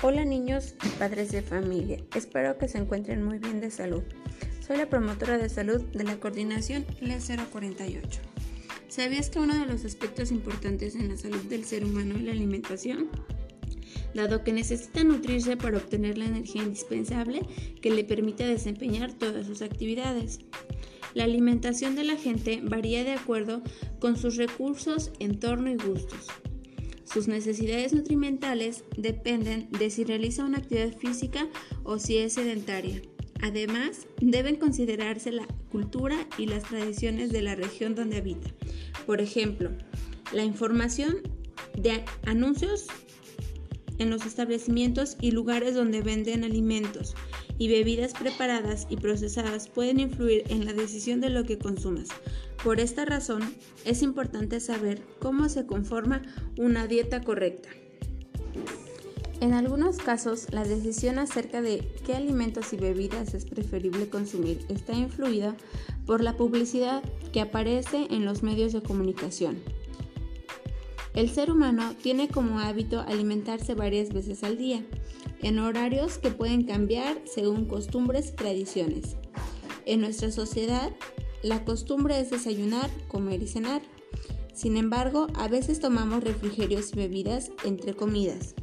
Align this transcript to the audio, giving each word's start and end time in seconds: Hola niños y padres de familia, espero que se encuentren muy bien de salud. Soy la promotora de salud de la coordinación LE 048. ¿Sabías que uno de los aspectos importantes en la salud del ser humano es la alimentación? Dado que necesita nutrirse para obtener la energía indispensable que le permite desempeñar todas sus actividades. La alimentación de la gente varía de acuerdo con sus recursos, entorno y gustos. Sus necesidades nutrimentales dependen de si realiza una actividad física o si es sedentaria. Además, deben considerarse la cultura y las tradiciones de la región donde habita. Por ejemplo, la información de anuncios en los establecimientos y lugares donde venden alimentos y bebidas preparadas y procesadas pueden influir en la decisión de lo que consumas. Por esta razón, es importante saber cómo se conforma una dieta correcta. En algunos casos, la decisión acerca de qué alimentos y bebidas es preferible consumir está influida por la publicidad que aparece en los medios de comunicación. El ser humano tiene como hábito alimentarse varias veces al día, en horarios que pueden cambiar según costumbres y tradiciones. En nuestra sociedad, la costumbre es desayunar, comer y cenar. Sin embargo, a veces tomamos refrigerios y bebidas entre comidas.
Hola 0.00 0.24
niños 0.24 0.76
y 0.86 0.90
padres 0.90 1.32
de 1.32 1.42
familia, 1.42 1.98
espero 2.14 2.56
que 2.56 2.68
se 2.68 2.78
encuentren 2.78 3.24
muy 3.24 3.40
bien 3.40 3.60
de 3.60 3.68
salud. 3.68 4.04
Soy 4.64 4.76
la 4.76 4.88
promotora 4.88 5.38
de 5.38 5.48
salud 5.48 5.80
de 5.92 6.04
la 6.04 6.20
coordinación 6.20 6.86
LE 7.00 7.18
048. 7.18 8.20
¿Sabías 8.86 9.28
que 9.28 9.40
uno 9.40 9.58
de 9.58 9.66
los 9.66 9.84
aspectos 9.84 10.30
importantes 10.30 10.94
en 10.94 11.08
la 11.08 11.16
salud 11.16 11.42
del 11.46 11.64
ser 11.64 11.84
humano 11.84 12.14
es 12.14 12.22
la 12.22 12.30
alimentación? 12.30 13.08
Dado 14.14 14.44
que 14.44 14.52
necesita 14.52 15.02
nutrirse 15.02 15.56
para 15.56 15.78
obtener 15.78 16.16
la 16.16 16.26
energía 16.26 16.62
indispensable 16.62 17.40
que 17.82 17.90
le 17.90 18.04
permite 18.04 18.46
desempeñar 18.46 19.12
todas 19.14 19.46
sus 19.46 19.62
actividades. 19.62 20.38
La 21.14 21.24
alimentación 21.24 21.96
de 21.96 22.04
la 22.04 22.14
gente 22.14 22.60
varía 22.62 23.02
de 23.02 23.14
acuerdo 23.14 23.62
con 23.98 24.16
sus 24.16 24.36
recursos, 24.36 25.10
entorno 25.18 25.70
y 25.70 25.74
gustos. 25.76 26.28
Sus 27.12 27.26
necesidades 27.26 27.94
nutrimentales 27.94 28.84
dependen 28.96 29.68
de 29.70 29.88
si 29.88 30.04
realiza 30.04 30.44
una 30.44 30.58
actividad 30.58 30.96
física 30.96 31.48
o 31.84 31.98
si 31.98 32.18
es 32.18 32.34
sedentaria. 32.34 33.00
Además, 33.40 34.06
deben 34.20 34.56
considerarse 34.56 35.32
la 35.32 35.46
cultura 35.70 36.26
y 36.36 36.46
las 36.46 36.64
tradiciones 36.64 37.30
de 37.30 37.42
la 37.42 37.54
región 37.54 37.94
donde 37.94 38.18
habita. 38.18 38.50
Por 39.06 39.20
ejemplo, 39.20 39.70
la 40.32 40.44
información 40.44 41.18
de 41.76 42.04
anuncios 42.26 42.86
en 43.98 44.10
los 44.10 44.26
establecimientos 44.26 45.16
y 45.20 45.30
lugares 45.30 45.74
donde 45.74 46.02
venden 46.02 46.44
alimentos 46.44 47.14
y 47.58 47.68
bebidas 47.68 48.12
preparadas 48.12 48.86
y 48.88 48.96
procesadas 48.96 49.68
pueden 49.68 50.00
influir 50.00 50.44
en 50.48 50.64
la 50.64 50.72
decisión 50.72 51.20
de 51.20 51.28
lo 51.28 51.44
que 51.44 51.58
consumas. 51.58 52.08
Por 52.62 52.80
esta 52.80 53.04
razón, 53.04 53.42
es 53.84 54.02
importante 54.02 54.60
saber 54.60 55.02
cómo 55.18 55.48
se 55.48 55.66
conforma 55.66 56.22
una 56.56 56.86
dieta 56.86 57.20
correcta. 57.22 57.68
En 59.40 59.52
algunos 59.52 59.98
casos, 59.98 60.48
la 60.50 60.64
decisión 60.64 61.20
acerca 61.20 61.62
de 61.62 61.88
qué 62.04 62.14
alimentos 62.16 62.72
y 62.72 62.76
bebidas 62.76 63.34
es 63.34 63.44
preferible 63.44 64.08
consumir 64.08 64.64
está 64.68 64.94
influida 64.94 65.56
por 66.06 66.24
la 66.24 66.36
publicidad 66.36 67.04
que 67.32 67.40
aparece 67.40 68.08
en 68.10 68.24
los 68.24 68.42
medios 68.42 68.72
de 68.72 68.82
comunicación. 68.82 69.58
El 71.18 71.30
ser 71.30 71.50
humano 71.50 71.96
tiene 72.00 72.28
como 72.28 72.60
hábito 72.60 73.00
alimentarse 73.00 73.74
varias 73.74 74.10
veces 74.10 74.44
al 74.44 74.56
día, 74.56 74.84
en 75.42 75.58
horarios 75.58 76.16
que 76.16 76.30
pueden 76.30 76.62
cambiar 76.62 77.20
según 77.24 77.64
costumbres 77.64 78.28
y 78.28 78.36
tradiciones. 78.36 79.16
En 79.84 80.00
nuestra 80.00 80.30
sociedad, 80.30 80.92
la 81.42 81.64
costumbre 81.64 82.20
es 82.20 82.30
desayunar, 82.30 82.88
comer 83.08 83.42
y 83.42 83.48
cenar. 83.48 83.82
Sin 84.54 84.76
embargo, 84.76 85.26
a 85.34 85.48
veces 85.48 85.80
tomamos 85.80 86.22
refrigerios 86.22 86.92
y 86.92 86.98
bebidas 86.98 87.50
entre 87.64 87.94
comidas. 87.94 88.54